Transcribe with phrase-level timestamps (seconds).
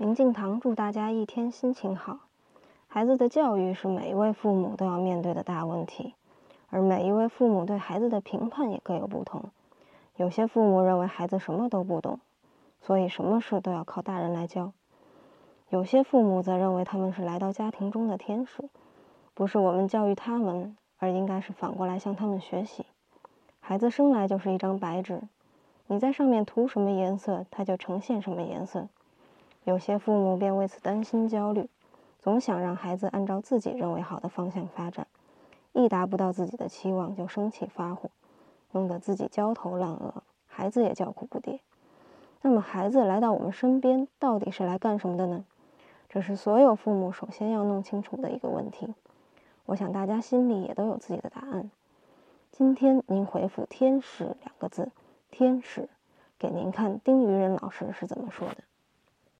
[0.00, 2.20] 明镜堂祝大家一天心情好。
[2.86, 6.14] 孩子的教育是每一位父母都要面对的大问题，
[6.70, 9.46] 而每一位父母对孩子的评判也各有不同。
[10.14, 12.20] 有些父母认为孩子什么都不懂，
[12.80, 14.70] 所以什么事都要靠大人来教；
[15.68, 18.70] 有些父母则认为他们是来到家庭中的天使，
[19.34, 22.86] 不是我们教育他们，而应该是反过来向他们学习。
[23.58, 25.22] 孩子生来就是一张白纸，
[25.88, 28.86] 你在上面涂什么颜色，它就呈现什么颜色。
[29.64, 31.68] 有些父母便为此担心焦虑，
[32.18, 35.06] 总想让孩子按照自己认为好的方向发展，
[35.72, 38.10] 一达不到自己的期望就生气发火，
[38.72, 41.60] 弄得自己焦头烂额，孩子也叫苦不迭。
[42.40, 45.44] 那么，孩子来到我们身边到底是来干什么的呢？
[46.08, 48.94] 这是所有父母首先要弄清楚的一个问题。
[49.66, 51.70] 我想大家心里也都有自己的答案。
[52.50, 54.90] 今天您回复“天使”两个字
[55.30, 55.90] ，“天使”，
[56.38, 58.56] 给您看丁于仁老师是怎么说的。